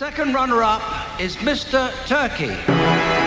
[0.00, 0.80] second runner up
[1.20, 1.92] is Mr.
[2.06, 3.19] Turkey.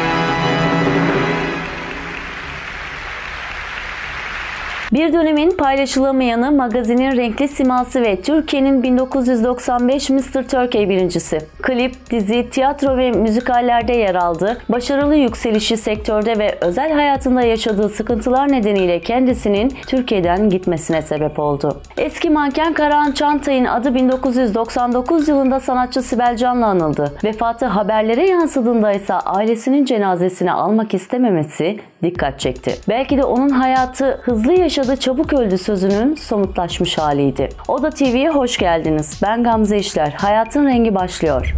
[4.94, 10.48] Bir dönemin paylaşılamayanı, magazinin renkli siması ve Türkiye'nin 1995 Mr.
[10.48, 11.40] Turkey birincisi.
[11.62, 14.58] Klip, dizi, tiyatro ve müzikallerde yer aldı.
[14.70, 21.82] Başarılı yükselişi sektörde ve özel hayatında yaşadığı sıkıntılar nedeniyle kendisinin Türkiye'den gitmesine sebep oldu.
[21.98, 27.14] Eski manken Karahan Çantay'ın adı 1999 yılında sanatçı Sibel Can'la anıldı.
[27.24, 32.76] Vefatı haberlere yansıdığında ise ailesinin cenazesini almak istememesi dikkat çekti.
[32.90, 37.50] Belki de onun hayatı hızlı yaşadı çabuk öldü sözünün somutlaşmış haliydi.
[37.68, 39.20] Oda TV'ye hoş geldiniz.
[39.22, 40.12] Ben Gamze İşler.
[40.12, 41.56] Hayatın rengi başlıyor.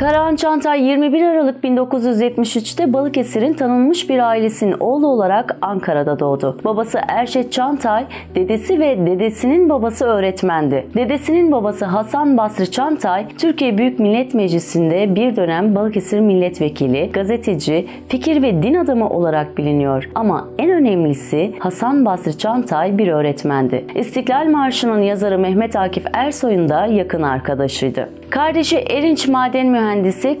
[0.00, 6.58] Karahan Çantay 21 Aralık 1973'te Balıkesir'in tanınmış bir ailesinin oğlu olarak Ankara'da doğdu.
[6.64, 8.04] Babası Erşet Çantay,
[8.34, 10.86] dedesi ve dedesinin babası öğretmendi.
[10.94, 18.42] Dedesinin babası Hasan Basri Çantay, Türkiye Büyük Millet Meclisi'nde bir dönem Balıkesir milletvekili, gazeteci, fikir
[18.42, 20.10] ve din adamı olarak biliniyor.
[20.14, 23.84] Ama en önemlisi Hasan Basri Çantay bir öğretmendi.
[23.94, 28.08] İstiklal Marşı'nın yazarı Mehmet Akif Ersoy'un da yakın arkadaşıydı.
[28.30, 29.89] Kardeşi Erinç Maden Mühendisi,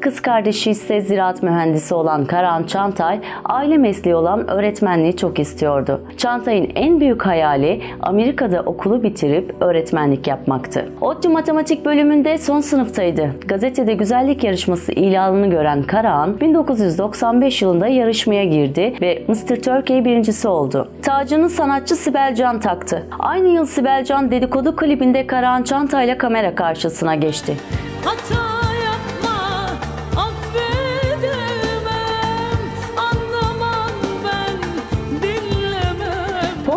[0.00, 6.00] kız kardeşi ise ziraat mühendisi olan Karahan Çantay, aile mesleği olan öğretmenliği çok istiyordu.
[6.16, 10.88] Çantay'ın en büyük hayali Amerika'da okulu bitirip öğretmenlik yapmaktı.
[11.00, 13.30] ODTÜ Matematik bölümünde son sınıftaydı.
[13.46, 19.62] Gazetede güzellik yarışması ilanını gören Karahan, 1995 yılında yarışmaya girdi ve Mr.
[19.62, 20.88] Turkey birincisi oldu.
[21.02, 23.06] Tacını sanatçı Sibel Can taktı.
[23.18, 27.56] Aynı yıl Sibel Can dedikodu klibinde Karahan Çantay'la kamera karşısına geçti.
[28.04, 28.39] Hata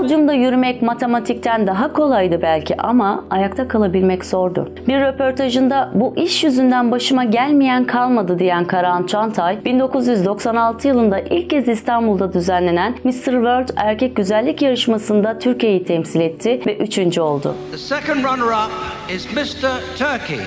[0.04, 4.70] Podyumda yürümek matematikten daha kolaydı belki ama ayakta kalabilmek zordu.
[4.88, 11.68] Bir röportajında bu iş yüzünden başıma gelmeyen kalmadı diyen Karahan Çantay, 1996 yılında ilk kez
[11.68, 13.12] İstanbul'da düzenlenen Mr.
[13.12, 17.56] World erkek güzellik yarışmasında Türkiye'yi temsil etti ve üçüncü oldu.
[17.72, 18.72] The second runner up
[19.16, 19.70] is Mr.
[19.98, 20.40] Turkey.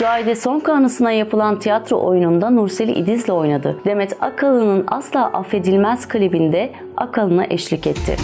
[0.00, 3.76] Cahide Sonka anısına yapılan tiyatro oyununda Nurseli İdiz'le oynadı.
[3.84, 8.16] Demet Akalın'ın asla affedilmez klibinde Akalın'a eşlik etti.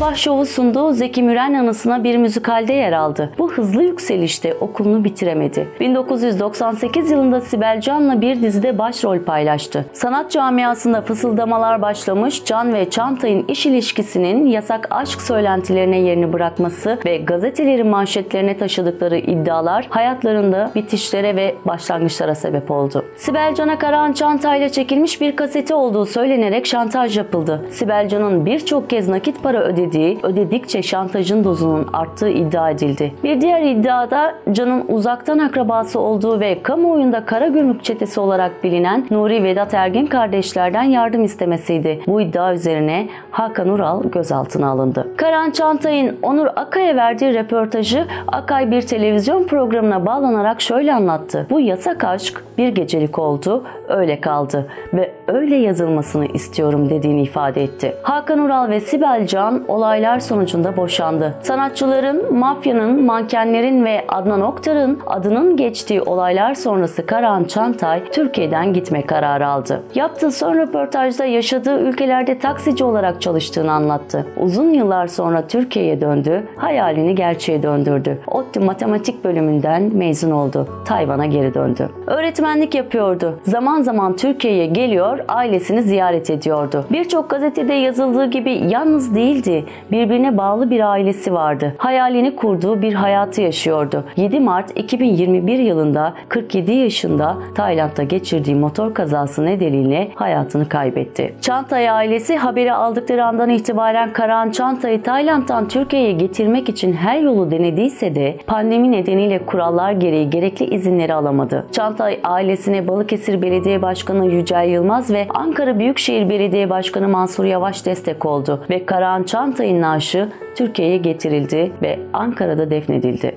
[0.00, 3.30] Sabah şovu sunduğu Zeki Müren anısına bir müzikalde yer aldı.
[3.38, 5.68] Bu hızlı yükselişte okulunu bitiremedi.
[5.80, 9.86] 1998 yılında Sibel Can'la bir dizide başrol paylaştı.
[9.92, 17.16] Sanat camiasında fısıldamalar başlamış, Can ve Çantay'ın iş ilişkisinin yasak aşk söylentilerine yerini bırakması ve
[17.16, 23.04] gazetelerin manşetlerine taşıdıkları iddialar hayatlarında bitişlere ve başlangıçlara sebep oldu.
[23.16, 27.66] Sibel Can'a Karahan Çantay'la çekilmiş bir kaseti olduğu söylenerek şantaj yapıldı.
[27.70, 29.89] Sibel Can'ın birçok kez nakit para ödediği,
[30.22, 33.14] ödedikçe şantajın dozunun arttığı iddia edildi.
[33.24, 39.42] Bir diğer iddiada Can'ın uzaktan akrabası olduğu ve kamuoyunda kara gümrük çetesi olarak bilinen Nuri
[39.42, 42.00] Vedat Ergin kardeşlerden yardım istemesiydi.
[42.06, 45.08] Bu iddia üzerine Hakan Ural gözaltına alındı.
[45.16, 51.46] Karan Çantay'ın Onur Akay'a verdiği röportajı Akay bir televizyon programına bağlanarak şöyle anlattı.
[51.50, 57.94] Bu yasak aşk bir gecelik oldu, öyle kaldı ve öyle yazılmasını istiyorum dediğini ifade etti.
[58.02, 61.34] Hakan Ural ve Sibel Can olaylar sonucunda boşandı.
[61.42, 69.46] Sanatçıların, mafyanın, mankenlerin ve Adnan Oktar'ın adının geçtiği olaylar sonrası Karahan Çantay Türkiye'den gitme kararı
[69.46, 69.82] aldı.
[69.94, 74.26] Yaptığı son röportajda yaşadığı ülkelerde taksici olarak çalıştığını anlattı.
[74.36, 78.18] Uzun yıllar sonra Türkiye'ye döndü, hayalini gerçeğe döndürdü.
[78.26, 80.68] ODTÜ Matematik bölümünden mezun oldu.
[80.84, 81.88] Tayvan'a geri döndü.
[82.06, 83.40] Öğretmenlik yapıyordu.
[83.42, 86.84] Zaman zaman Türkiye'ye geliyor, ailesini ziyaret ediyordu.
[86.90, 89.64] Birçok gazetede yazıldığı gibi yalnız değildi.
[89.92, 91.74] Birbirine bağlı bir ailesi vardı.
[91.78, 94.04] Hayalini kurduğu bir hayatı yaşıyordu.
[94.16, 101.34] 7 Mart 2021 yılında 47 yaşında Tayland'da geçirdiği motor kazası nedeniyle hayatını kaybetti.
[101.40, 108.14] Çantay ailesi haberi aldıkları andan itibaren Karahan Çantay'ı Tayland'dan Türkiye'ye getirmek için her yolu denediyse
[108.14, 111.66] de pandemi nedeniyle kurallar gereği gerekli izinleri alamadı.
[111.72, 118.26] Çantay ailesine Balıkesir Belediye Başkanı Yücel Yılmaz ve Ankara Büyükşehir Belediye Başkanı Mansur Yavaş destek
[118.26, 123.36] oldu ve Karahan Çantay'ın naaşı Türkiye'ye getirildi ve Ankara'da defnedildi.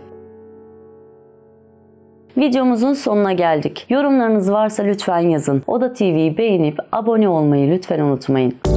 [2.38, 3.86] Videomuzun sonuna geldik.
[3.90, 5.64] Yorumlarınız varsa lütfen yazın.
[5.68, 8.73] Oda TV'yi beğenip abone olmayı lütfen unutmayın.